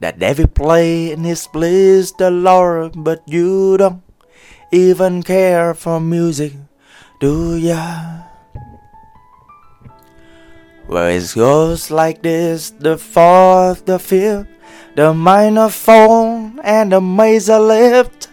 that 0.00 0.18
David 0.18 0.54
play 0.54 1.12
in 1.12 1.24
his 1.24 1.46
bliss 1.46 2.12
the 2.12 2.30
Lord, 2.30 2.92
but 2.96 3.22
you 3.26 3.76
don't 3.76 4.02
even 4.72 5.22
care 5.22 5.74
for 5.74 6.00
music, 6.00 6.52
do 7.20 7.56
ya? 7.56 8.24
Well, 10.88 11.06
it 11.06 11.32
goes 11.36 11.90
like 11.92 12.22
this 12.22 12.70
the 12.70 12.98
fourth, 12.98 13.86
the 13.86 14.00
fifth, 14.00 14.48
the 14.96 15.14
minor 15.14 15.68
fall, 15.68 16.50
and 16.64 16.90
the 16.90 17.00
major 17.00 17.60
lift. 17.60 18.26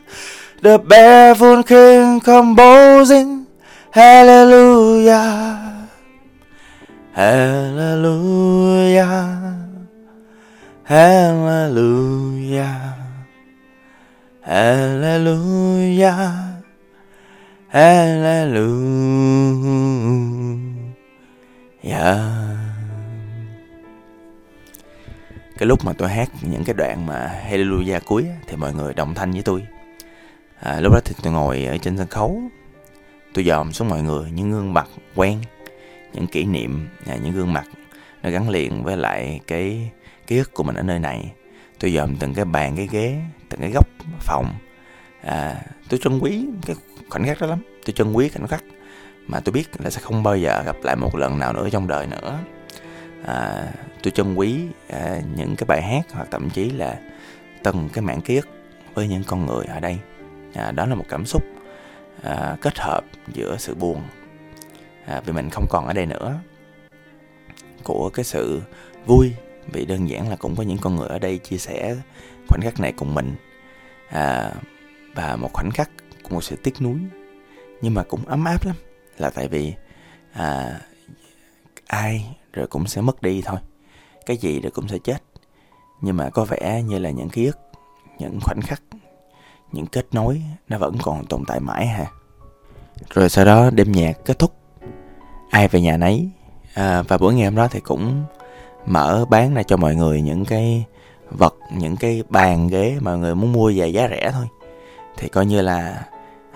The 0.59 0.79
barefoot 0.79 1.67
king 1.67 2.19
composing, 2.19 3.45
Hallelujah, 3.91 5.87
Hallelujah, 7.13 8.37
Hallelujah, 10.87 12.79
Hallelujah, 14.41 16.31
Hallelujah. 17.67 18.87
cái 25.57 25.67
lúc 25.67 25.85
mà 25.85 25.93
tôi 25.93 26.09
hát 26.09 26.29
những 26.41 26.63
cái 26.63 26.73
đoạn 26.73 27.05
mà 27.05 27.41
Hallelujah 27.49 27.99
cuối 28.05 28.25
thì 28.47 28.55
mọi 28.55 28.73
người 28.73 28.93
đồng 28.93 29.13
thanh 29.13 29.31
với 29.31 29.41
tôi. 29.41 29.67
À, 30.59 30.79
lúc 30.79 30.93
đó 30.93 30.99
thì 31.05 31.15
tôi 31.23 31.33
ngồi 31.33 31.65
ở 31.65 31.77
trên 31.77 31.97
sân 31.97 32.07
khấu. 32.07 32.41
Tôi 33.33 33.45
dòm 33.45 33.73
xuống 33.73 33.89
mọi 33.89 34.01
người 34.01 34.31
những 34.31 34.51
gương 34.51 34.73
mặt 34.73 34.87
quen 35.15 35.39
những 36.13 36.27
kỷ 36.27 36.43
niệm 36.43 36.89
à, 37.05 37.15
những 37.23 37.33
gương 37.33 37.53
mặt 37.53 37.65
nó 38.23 38.29
gắn 38.29 38.49
liền 38.49 38.83
với 38.83 38.97
lại 38.97 39.39
cái 39.47 39.91
ký 40.27 40.37
ức 40.37 40.53
của 40.53 40.63
mình 40.63 40.75
ở 40.75 40.83
nơi 40.83 40.99
này. 40.99 41.33
Tôi 41.79 41.91
dòm 41.91 42.15
từng 42.15 42.33
cái 42.33 42.45
bàn 42.45 42.75
cái 42.75 42.87
ghế 42.91 43.21
từng 43.49 43.61
cái 43.61 43.71
góc 43.71 43.87
phòng. 44.19 44.53
À, 45.21 45.61
tôi 45.89 45.99
trân 46.03 46.19
quý 46.19 46.45
cái 46.65 46.75
khoảnh 47.09 47.25
khắc 47.25 47.41
đó 47.41 47.47
lắm. 47.47 47.59
Tôi 47.85 47.93
trân 47.93 48.13
quý 48.13 48.29
khoảnh 48.29 48.47
khắc 48.47 48.63
mà 49.27 49.39
tôi 49.39 49.53
biết 49.53 49.69
là 49.79 49.89
sẽ 49.89 50.01
không 50.01 50.23
bao 50.23 50.37
giờ 50.37 50.63
gặp 50.65 50.75
lại 50.83 50.95
một 50.95 51.15
lần 51.15 51.39
nào 51.39 51.53
nữa 51.53 51.69
trong 51.71 51.87
đời 51.87 52.07
nữa. 52.07 52.39
À, 53.25 53.67
tôi 54.03 54.11
trân 54.11 54.35
quý 54.35 54.61
à, 54.89 55.21
những 55.35 55.55
cái 55.55 55.65
bài 55.67 55.81
hát 55.81 56.05
hoặc 56.13 56.27
thậm 56.31 56.49
chí 56.49 56.69
là 56.69 56.99
từng 57.63 57.89
cái 57.93 58.01
mảng 58.01 58.21
ký 58.21 58.35
ức 58.35 58.47
với 58.93 59.07
những 59.07 59.23
con 59.23 59.45
người 59.45 59.65
ở 59.65 59.79
đây. 59.79 59.97
À, 60.53 60.71
đó 60.71 60.85
là 60.85 60.95
một 60.95 61.05
cảm 61.09 61.25
xúc 61.25 61.43
à, 62.23 62.57
kết 62.61 62.79
hợp 62.79 63.03
giữa 63.33 63.55
sự 63.59 63.75
buồn 63.75 64.01
à, 65.05 65.21
vì 65.25 65.33
mình 65.33 65.49
không 65.49 65.65
còn 65.69 65.87
ở 65.87 65.93
đây 65.93 66.05
nữa 66.05 66.39
của 67.83 68.09
cái 68.09 68.25
sự 68.25 68.61
vui 69.05 69.33
vì 69.71 69.85
đơn 69.85 70.09
giản 70.09 70.29
là 70.29 70.35
cũng 70.35 70.55
có 70.55 70.63
những 70.63 70.77
con 70.77 70.95
người 70.95 71.07
ở 71.07 71.19
đây 71.19 71.37
chia 71.37 71.57
sẻ 71.57 71.95
khoảnh 72.47 72.61
khắc 72.61 72.79
này 72.79 72.93
cùng 72.97 73.15
mình. 73.15 73.35
À, 74.09 74.51
và 75.15 75.35
một 75.35 75.49
khoảnh 75.53 75.71
khắc 75.71 75.89
của 76.23 76.29
một 76.29 76.43
sự 76.43 76.55
tiếc 76.55 76.81
nuối. 76.81 76.99
Nhưng 77.81 77.93
mà 77.93 78.03
cũng 78.03 78.25
ấm 78.25 78.45
áp 78.45 78.65
lắm 78.65 78.75
là 79.17 79.29
tại 79.29 79.47
vì 79.47 79.73
à, 80.33 80.79
ai 81.87 82.35
rồi 82.53 82.67
cũng 82.67 82.87
sẽ 82.87 83.01
mất 83.01 83.21
đi 83.21 83.41
thôi. 83.45 83.59
Cái 84.25 84.37
gì 84.37 84.59
rồi 84.59 84.71
cũng 84.71 84.87
sẽ 84.87 84.97
chết. 85.03 85.23
Nhưng 86.01 86.17
mà 86.17 86.29
có 86.29 86.45
vẻ 86.45 86.83
như 86.83 86.99
là 86.99 87.09
những 87.09 87.29
ký 87.29 87.45
ức 87.45 87.57
những 88.19 88.39
khoảnh 88.41 88.61
khắc 88.61 88.81
những 89.71 89.87
kết 89.87 90.05
nối 90.11 90.41
nó 90.67 90.77
vẫn 90.77 90.97
còn 91.01 91.25
tồn 91.25 91.43
tại 91.47 91.59
mãi 91.59 91.87
ha. 91.87 92.05
Rồi 93.09 93.29
sau 93.29 93.45
đó 93.45 93.69
đêm 93.69 93.91
nhạc 93.91 94.13
kết 94.25 94.39
thúc. 94.39 94.53
Ai 95.49 95.67
về 95.67 95.81
nhà 95.81 95.97
nấy. 95.97 96.29
À, 96.73 97.01
và 97.01 97.17
buổi 97.17 97.33
ngày 97.33 97.45
hôm 97.45 97.55
đó 97.55 97.67
thì 97.67 97.79
cũng 97.79 98.23
mở 98.87 99.25
bán 99.29 99.53
ra 99.53 99.63
cho 99.63 99.77
mọi 99.77 99.95
người 99.95 100.21
những 100.21 100.45
cái 100.45 100.85
vật 101.29 101.55
những 101.77 101.95
cái 101.95 102.23
bàn 102.29 102.67
ghế 102.67 102.97
mà 103.01 103.11
mọi 103.11 103.17
người 103.17 103.35
muốn 103.35 103.53
mua 103.53 103.71
về 103.75 103.87
giá 103.87 104.07
rẻ 104.09 104.31
thôi. 104.33 104.47
Thì 105.17 105.29
coi 105.29 105.45
như 105.45 105.61
là 105.61 106.03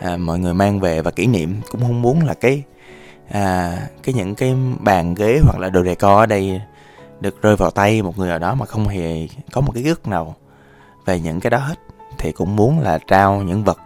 à, 0.01 0.17
mọi 0.17 0.39
người 0.39 0.53
mang 0.53 0.79
về 0.79 1.01
và 1.01 1.11
kỷ 1.11 1.27
niệm 1.27 1.55
cũng 1.71 1.81
không 1.81 2.01
muốn 2.01 2.25
là 2.25 2.33
cái 2.33 2.63
à, 3.31 3.77
cái 4.03 4.15
những 4.15 4.35
cái 4.35 4.55
bàn 4.79 5.13
ghế 5.13 5.39
hoặc 5.43 5.59
là 5.59 5.69
đồ 5.69 5.83
decor 5.83 6.17
ở 6.17 6.25
đây 6.25 6.61
được 7.19 7.41
rơi 7.41 7.55
vào 7.55 7.71
tay 7.71 8.01
một 8.01 8.17
người 8.17 8.29
nào 8.29 8.39
đó 8.39 8.55
mà 8.55 8.65
không 8.65 8.87
hề 8.87 9.27
có 9.51 9.61
một 9.61 9.71
cái 9.75 9.83
ước 9.83 10.07
nào 10.07 10.35
về 11.05 11.19
những 11.19 11.39
cái 11.39 11.49
đó 11.49 11.57
hết. 11.57 11.75
Thì 12.17 12.31
cũng 12.31 12.55
muốn 12.55 12.79
là 12.79 12.99
trao 13.07 13.41
những 13.41 13.63
vật 13.63 13.79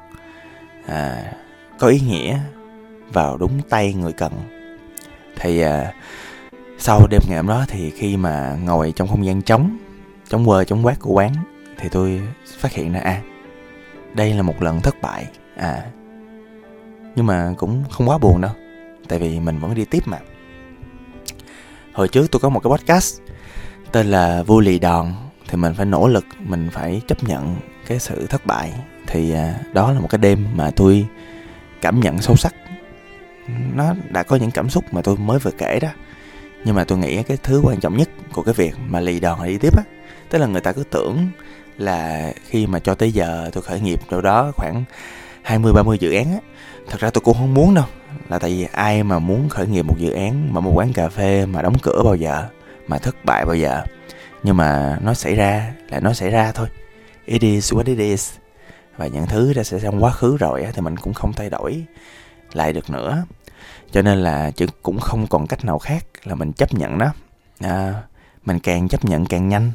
à, 0.88 1.34
có 1.80 1.88
ý 1.88 2.00
nghĩa 2.00 2.40
vào 3.14 3.38
đúng 3.38 3.62
tay 3.70 3.94
người 3.94 4.14
cần. 4.14 4.32
Thì 5.40 5.60
à, 5.60 5.94
sau 6.78 7.08
đêm 7.08 7.22
ngày 7.28 7.38
hôm 7.38 7.48
đó 7.48 7.66
thì 7.68 7.90
khi 7.90 8.18
mà 8.18 8.58
ngồi 8.64 8.94
trong 8.96 9.08
không 9.08 9.26
gian 9.26 9.42
trống 9.42 9.78
trống 10.30 10.46
quơ 10.46 10.64
trống 10.64 10.86
quát 10.86 11.00
của 11.00 11.12
quán 11.12 11.34
thì 11.78 11.90
tôi 11.90 12.22
phát 12.60 12.72
hiện 12.72 12.94
ra 12.94 13.00
à 13.00 13.22
đây 14.14 14.34
là 14.34 14.42
một 14.42 14.62
lần 14.62 14.82
thất 14.82 14.96
bại 15.02 15.28
à. 15.58 15.84
Nhưng 17.16 17.26
mà 17.26 17.54
cũng 17.58 17.84
không 17.90 18.10
quá 18.10 18.18
buồn 18.18 18.42
đâu 18.42 18.52
tại 19.08 19.20
vì 19.20 19.40
mình 19.40 19.60
vẫn 19.60 19.76
đi 19.76 19.86
tiếp 19.86 20.04
mà. 20.06 20.18
Hồi 21.94 22.08
trước 22.08 22.32
tôi 22.32 22.40
có 22.40 22.50
một 22.50 22.60
cái 22.60 22.72
podcast 22.72 23.22
tên 23.92 24.06
là 24.06 24.44
vui 24.44 24.66
lì 24.66 24.80
đòn 24.80 25.14
thì 25.48 25.58
mình 25.58 25.74
phải 25.74 25.86
nỗ 25.86 26.08
lực 26.08 26.26
mình 26.40 26.70
phải 26.72 27.02
chấp 27.08 27.24
nhận 27.24 27.56
cái 27.88 28.00
sự 28.00 28.28
thất 28.28 28.46
bại. 28.46 28.74
Thì 29.08 29.34
à, 29.34 29.60
đó 29.74 29.92
là 29.92 30.00
một 30.00 30.08
cái 30.10 30.20
đêm 30.20 30.46
mà 30.56 30.72
tôi 30.76 31.06
cảm 31.82 32.00
nhận 32.00 32.22
sâu 32.22 32.36
sắc. 32.36 32.56
Nó 33.74 33.94
đã 34.10 34.24
có 34.24 34.36
những 34.36 34.52
cảm 34.52 34.70
xúc 34.70 34.94
mà 34.94 35.02
tôi 35.02 35.18
mới 35.18 35.40
vừa 35.40 35.52
kể 35.52 35.80
đó 35.80 35.90
nhưng 36.66 36.76
mà 36.76 36.84
tôi 36.84 36.98
nghĩ 36.98 37.24
cái 37.24 37.38
thứ 37.44 37.62
quan 37.64 37.80
trọng 37.80 37.98
nhất 37.98 38.10
của 38.34 38.42
cái 38.42 38.54
việc 38.54 38.76
mà 38.88 39.00
lì 39.00 39.20
đòn 39.20 39.48
đi 39.48 39.58
tiếp 39.58 39.78
á 39.78 39.84
tức 40.30 40.40
là 40.40 40.48
người 40.48 40.62
ta 40.62 40.72
cứ 40.72 40.84
tưởng 40.84 41.28
là 41.78 42.32
khi 42.50 42.68
mà 42.68 42.80
cho 42.80 42.96
tới 42.96 43.12
giờ 43.12 43.50
tôi 43.54 43.64
khởi 43.64 43.80
nghiệp 43.80 44.00
đâu 44.10 44.22
đó 44.22 44.52
khoảng 44.56 44.84
20 45.42 45.74
30 45.74 45.98
dự 46.00 46.14
án 46.14 46.32
á 46.32 46.40
thật 46.88 47.00
ra 47.00 47.10
tôi 47.10 47.22
cũng 47.22 47.38
không 47.38 47.54
muốn 47.54 47.74
đâu. 47.74 47.86
Là 48.30 48.40
tại 48.40 48.50
vì 48.50 48.68
ai 48.72 49.04
mà 49.04 49.20
muốn 49.20 49.50
khởi 49.50 49.68
nghiệp 49.68 49.86
một 49.86 49.96
dự 49.98 50.12
án 50.12 50.54
mà 50.54 50.60
một 50.60 50.72
quán 50.76 50.94
cà 50.94 51.10
phê 51.10 51.46
mà 51.46 51.62
đóng 51.62 51.80
cửa 51.82 52.02
bao 52.06 52.16
giờ 52.16 52.48
mà 52.88 52.98
thất 52.98 53.26
bại 53.26 53.46
bao 53.46 53.56
giờ. 53.56 53.82
Nhưng 54.44 54.58
mà 54.58 55.00
nó 55.02 55.14
xảy 55.14 55.36
ra 55.36 55.74
là 55.90 56.00
nó 56.00 56.14
xảy 56.14 56.30
ra 56.30 56.52
thôi. 56.52 56.68
It 57.26 57.42
is 57.42 57.74
what 57.74 57.84
it 57.86 57.98
is. 57.98 58.34
Và 58.98 59.08
những 59.08 59.26
thứ 59.26 59.54
đã 59.54 59.64
sẽ 59.64 59.80
trong 59.80 60.04
quá 60.04 60.12
khứ 60.12 60.38
rồi 60.38 60.64
á, 60.64 60.72
thì 60.74 60.82
mình 60.82 60.98
cũng 60.98 61.14
không 61.14 61.34
thay 61.34 61.50
đổi 61.50 61.84
lại 62.54 62.74
được 62.74 62.90
nữa 62.90 63.24
cho 63.96 64.02
nên 64.02 64.18
là 64.18 64.52
chứ 64.52 64.66
cũng 64.84 65.00
không 65.00 65.28
còn 65.28 65.48
cách 65.48 65.66
nào 65.66 65.80
khác 65.80 66.06
là 66.24 66.36
mình 66.36 66.54
chấp 66.54 66.74
nhận 66.74 66.98
nó. 66.98 67.14
À, 67.60 68.04
mình 68.46 68.60
càng 68.60 68.88
chấp 68.88 69.06
nhận 69.06 69.26
càng 69.26 69.50
nhanh 69.50 69.72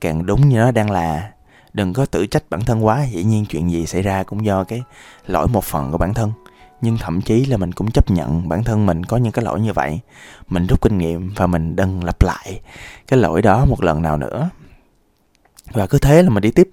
càng 0.00 0.26
đúng 0.26 0.48
như 0.48 0.56
nó 0.56 0.70
đang 0.70 0.90
là. 0.90 1.30
Đừng 1.72 1.92
có 1.92 2.06
tự 2.06 2.26
trách 2.26 2.42
bản 2.50 2.60
thân 2.60 2.86
quá 2.86 3.04
dĩ 3.04 3.24
nhiên 3.24 3.46
chuyện 3.46 3.70
gì 3.70 3.86
xảy 3.86 4.02
ra 4.02 4.22
cũng 4.22 4.44
do 4.44 4.64
cái 4.64 4.82
lỗi 5.26 5.48
một 5.48 5.64
phần 5.64 5.90
của 5.90 5.98
bản 5.98 6.14
thân. 6.14 6.32
Nhưng 6.80 6.98
thậm 6.98 7.20
chí 7.20 7.44
là 7.44 7.56
mình 7.56 7.72
cũng 7.72 7.90
chấp 7.90 8.10
nhận 8.10 8.48
bản 8.48 8.64
thân 8.64 8.86
mình 8.86 9.04
có 9.04 9.16
những 9.16 9.32
cái 9.32 9.44
lỗi 9.44 9.60
như 9.60 9.72
vậy. 9.72 10.00
Mình 10.48 10.66
rút 10.66 10.80
kinh 10.80 10.98
nghiệm 10.98 11.32
và 11.36 11.46
mình 11.46 11.76
đừng 11.76 12.04
lặp 12.04 12.22
lại 12.22 12.60
cái 13.08 13.18
lỗi 13.18 13.42
đó 13.42 13.64
một 13.64 13.82
lần 13.82 14.02
nào 14.02 14.16
nữa. 14.16 14.50
Và 15.72 15.86
cứ 15.86 15.98
thế 15.98 16.22
là 16.22 16.30
mình 16.30 16.42
đi 16.42 16.50
tiếp. 16.50 16.68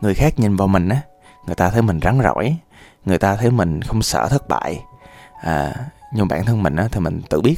Người 0.00 0.14
khác 0.14 0.38
nhìn 0.38 0.56
vào 0.56 0.68
mình 0.68 0.88
á 0.88 1.00
người 1.46 1.56
ta 1.56 1.70
thấy 1.70 1.82
mình 1.82 2.00
rắn 2.02 2.20
rỏi 2.22 2.56
người 3.04 3.18
ta 3.18 3.36
thấy 3.36 3.50
mình 3.50 3.82
không 3.82 4.02
sợ 4.02 4.28
thất 4.28 4.48
bại. 4.48 4.80
À, 5.42 5.74
nhưng 6.12 6.28
bản 6.28 6.44
thân 6.44 6.62
mình 6.62 6.76
á 6.76 6.88
thì 6.92 7.00
mình 7.00 7.20
tự 7.30 7.40
biết 7.40 7.56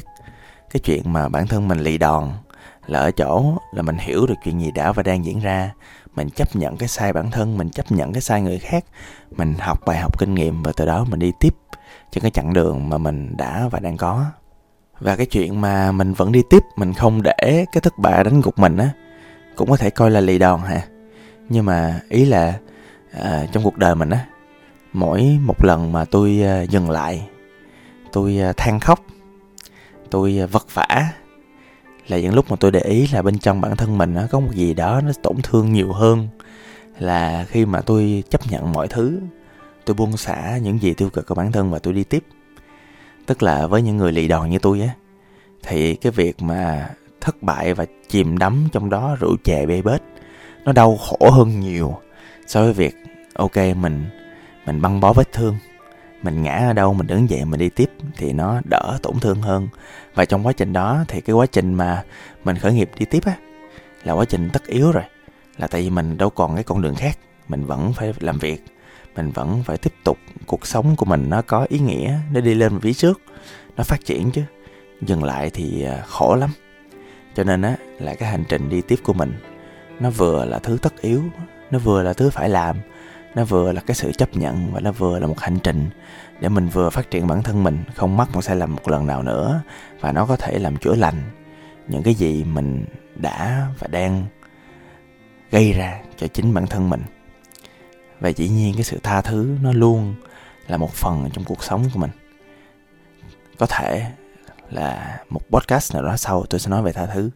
cái 0.73 0.79
chuyện 0.79 1.13
mà 1.13 1.29
bản 1.29 1.47
thân 1.47 1.67
mình 1.67 1.79
lì 1.79 1.97
đòn 1.97 2.31
là 2.87 2.99
ở 2.99 3.11
chỗ 3.11 3.57
là 3.73 3.81
mình 3.81 3.97
hiểu 3.99 4.25
được 4.25 4.35
chuyện 4.43 4.61
gì 4.61 4.71
đã 4.71 4.91
và 4.91 5.03
đang 5.03 5.25
diễn 5.25 5.39
ra. 5.39 5.71
Mình 6.15 6.29
chấp 6.29 6.55
nhận 6.55 6.77
cái 6.77 6.87
sai 6.87 7.13
bản 7.13 7.31
thân 7.31 7.57
mình 7.57 7.69
chấp 7.69 7.91
nhận 7.91 8.13
cái 8.13 8.21
sai 8.21 8.41
người 8.41 8.59
khác. 8.59 8.85
Mình 9.31 9.53
học 9.59 9.79
bài 9.85 9.97
học 9.97 10.19
kinh 10.19 10.33
nghiệm 10.33 10.63
và 10.63 10.71
từ 10.75 10.85
đó 10.85 11.05
mình 11.09 11.19
đi 11.19 11.31
tiếp 11.39 11.55
trên 12.11 12.21
cái 12.21 12.31
chặng 12.31 12.53
đường 12.53 12.89
mà 12.89 12.97
mình 12.97 13.37
đã 13.37 13.67
và 13.71 13.79
đang 13.79 13.97
có. 13.97 14.25
Và 14.99 15.15
cái 15.15 15.25
chuyện 15.25 15.61
mà 15.61 15.91
mình 15.91 16.13
vẫn 16.13 16.31
đi 16.31 16.41
tiếp 16.49 16.63
mình 16.75 16.93
không 16.93 17.21
để 17.21 17.65
cái 17.71 17.81
thất 17.81 17.97
bại 17.97 18.23
đánh 18.23 18.41
gục 18.41 18.59
mình 18.59 18.77
á 18.77 18.89
cũng 19.55 19.69
có 19.69 19.77
thể 19.77 19.89
coi 19.89 20.11
là 20.11 20.19
lì 20.19 20.39
đòn 20.39 20.61
hả? 20.61 20.81
Nhưng 21.49 21.65
mà 21.65 21.99
ý 22.09 22.25
là 22.25 22.53
à, 23.21 23.45
trong 23.51 23.63
cuộc 23.63 23.77
đời 23.77 23.95
mình 23.95 24.09
á 24.09 24.25
mỗi 24.93 25.39
một 25.41 25.65
lần 25.65 25.91
mà 25.91 26.05
tôi 26.05 26.41
à, 26.43 26.61
dừng 26.61 26.89
lại 26.89 27.27
tôi 28.13 28.39
à, 28.39 28.53
than 28.57 28.79
khóc. 28.79 29.05
Tôi 30.09 30.39
à, 30.39 30.45
vật 30.45 30.67
vả. 30.73 31.11
Là 32.07 32.19
những 32.19 32.35
lúc 32.35 32.51
mà 32.51 32.55
tôi 32.59 32.71
để 32.71 32.79
ý 32.79 33.07
là 33.07 33.21
bên 33.21 33.39
trong 33.39 33.61
bản 33.61 33.75
thân 33.75 33.97
mình 33.97 34.13
nó 34.13 34.21
có 34.31 34.39
một 34.39 34.51
gì 34.53 34.73
đó 34.73 35.01
nó 35.01 35.11
tổn 35.23 35.35
thương 35.43 35.73
nhiều 35.73 35.93
hơn 35.93 36.27
là 36.99 37.45
khi 37.49 37.65
mà 37.65 37.81
tôi 37.81 38.23
chấp 38.29 38.51
nhận 38.51 38.71
mọi 38.71 38.87
thứ. 38.87 39.19
Tôi 39.85 39.93
buông 39.93 40.17
xả 40.17 40.57
những 40.57 40.79
gì 40.79 40.93
tiêu 40.93 41.09
cực 41.09 41.27
của 41.27 41.35
bản 41.35 41.51
thân 41.51 41.71
và 41.71 41.79
tôi 41.79 41.93
đi 41.93 42.03
tiếp. 42.03 42.23
Tức 43.25 43.43
là 43.43 43.67
với 43.67 43.81
những 43.81 43.97
người 43.97 44.11
lì 44.11 44.27
đòn 44.27 44.49
như 44.49 44.59
tôi 44.59 44.81
á, 44.81 44.89
thì 45.63 45.95
cái 45.95 46.11
việc 46.11 46.41
mà 46.41 46.89
thất 47.21 47.43
bại 47.43 47.73
và 47.73 47.85
chìm 48.09 48.37
đắm 48.37 48.67
trong 48.71 48.89
đó 48.89 49.17
rượu 49.19 49.35
chè 49.43 49.65
bê 49.65 49.81
bết, 49.81 50.01
nó 50.65 50.71
đau 50.71 50.97
khổ 50.97 51.29
hơn 51.31 51.59
nhiều 51.59 51.97
so 52.47 52.63
với 52.63 52.73
việc, 52.73 52.95
ok, 53.33 53.55
mình 53.55 54.05
mình 54.65 54.81
băng 54.81 54.99
bó 54.99 55.13
vết 55.13 55.31
thương 55.33 55.57
mình 56.23 56.43
ngã 56.43 56.67
ở 56.69 56.73
đâu, 56.73 56.93
mình 56.93 57.07
đứng 57.07 57.29
dậy, 57.29 57.45
mình 57.45 57.59
đi 57.59 57.69
tiếp 57.69 57.89
thì 58.17 58.33
nó 58.33 58.61
đỡ 58.69 58.97
tổn 59.01 59.19
thương 59.19 59.41
hơn. 59.41 59.67
Và 60.15 60.25
trong 60.25 60.47
quá 60.47 60.53
trình 60.53 60.73
đó 60.73 61.03
thì 61.07 61.21
cái 61.21 61.33
quá 61.33 61.45
trình 61.45 61.73
mà 61.73 62.03
mình 62.43 62.57
khởi 62.57 62.73
nghiệp 62.73 62.89
đi 62.99 63.05
tiếp 63.05 63.25
á, 63.25 63.33
là 64.03 64.13
quá 64.13 64.25
trình 64.25 64.49
tất 64.53 64.67
yếu 64.67 64.91
rồi. 64.91 65.03
Là 65.57 65.67
tại 65.67 65.81
vì 65.81 65.89
mình 65.89 66.17
đâu 66.17 66.29
còn 66.29 66.55
cái 66.55 66.63
con 66.63 66.81
đường 66.81 66.95
khác, 66.95 67.17
mình 67.47 67.65
vẫn 67.65 67.93
phải 67.93 68.13
làm 68.19 68.37
việc, 68.37 68.65
mình 69.15 69.31
vẫn 69.31 69.63
phải 69.63 69.77
tiếp 69.77 69.93
tục 70.03 70.17
cuộc 70.47 70.67
sống 70.67 70.95
của 70.95 71.05
mình 71.05 71.29
nó 71.29 71.41
có 71.41 71.65
ý 71.69 71.79
nghĩa, 71.79 72.17
nó 72.33 72.39
đi 72.39 72.53
lên 72.53 72.79
phía 72.79 72.93
trước, 72.93 73.21
nó 73.77 73.83
phát 73.83 74.05
triển 74.05 74.31
chứ. 74.31 74.41
Dừng 75.01 75.23
lại 75.23 75.49
thì 75.53 75.83
à, 75.83 76.03
khổ 76.07 76.35
lắm. 76.35 76.49
Cho 77.35 77.43
nên 77.43 77.61
á, 77.61 77.75
là 77.99 78.15
cái 78.15 78.29
hành 78.29 78.43
trình 78.49 78.69
đi 78.69 78.81
tiếp 78.81 78.99
của 79.03 79.13
mình, 79.13 79.33
nó 79.99 80.09
vừa 80.09 80.45
là 80.45 80.59
thứ 80.59 80.77
tất 80.81 81.01
yếu, 81.01 81.23
nó 81.71 81.79
vừa 81.79 82.03
là 82.03 82.13
thứ 82.13 82.29
phải 82.29 82.49
làm 82.49 82.77
nó 83.35 83.43
vừa 83.43 83.71
là 83.71 83.81
cái 83.81 83.95
sự 83.95 84.11
chấp 84.11 84.35
nhận 84.35 84.73
và 84.73 84.79
nó 84.79 84.91
vừa 84.91 85.19
là 85.19 85.27
một 85.27 85.39
hành 85.39 85.59
trình 85.59 85.89
để 86.39 86.49
mình 86.49 86.67
vừa 86.67 86.89
phát 86.89 87.11
triển 87.11 87.27
bản 87.27 87.43
thân 87.43 87.63
mình, 87.63 87.83
không 87.95 88.17
mắc 88.17 88.29
một 88.33 88.41
sai 88.41 88.55
lầm 88.55 88.75
một 88.75 88.89
lần 88.89 89.07
nào 89.07 89.23
nữa. 89.23 89.61
Và 89.99 90.11
nó 90.11 90.25
có 90.25 90.35
thể 90.35 90.59
làm 90.59 90.77
chữa 90.77 90.95
lành 90.95 91.21
những 91.87 92.03
cái 92.03 92.13
gì 92.13 92.43
mình 92.43 92.85
đã 93.15 93.67
và 93.79 93.87
đang 93.87 94.25
gây 95.51 95.73
ra 95.73 96.01
cho 96.17 96.27
chính 96.27 96.53
bản 96.53 96.67
thân 96.67 96.89
mình. 96.89 97.01
Và 98.19 98.29
dĩ 98.29 98.49
nhiên 98.49 98.73
cái 98.73 98.83
sự 98.83 98.99
tha 99.03 99.21
thứ 99.21 99.57
nó 99.61 99.71
luôn 99.71 100.15
là 100.67 100.77
một 100.77 100.91
phần 100.91 101.29
trong 101.33 101.43
cuộc 101.43 101.63
sống 101.63 101.83
của 101.93 101.99
mình. 101.99 102.11
Có 103.57 103.65
thể 103.65 104.05
là 104.69 105.19
một 105.29 105.41
podcast 105.51 105.93
nào 105.93 106.03
đó 106.03 106.17
sau 106.17 106.45
tôi 106.49 106.59
sẽ 106.59 106.69
nói 106.69 106.81
về 106.81 106.91
tha 106.91 107.05
thứ, 107.05 107.29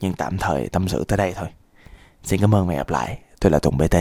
nhưng 0.00 0.14
tạm 0.14 0.38
thời 0.38 0.68
tâm 0.68 0.88
sự 0.88 1.04
tới 1.04 1.16
đây 1.16 1.32
thôi. 1.36 1.48
Xin 2.22 2.40
cảm 2.40 2.54
ơn 2.54 2.66
và 2.66 2.72
hẹn 2.72 2.78
gặp 2.78 2.90
lại. 2.90 3.18
Tôi 3.40 3.52
là 3.52 3.58
tùng 3.58 3.78
bt 3.78 3.96